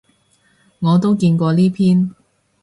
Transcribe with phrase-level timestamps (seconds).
[0.79, 2.09] 我都見到呢篇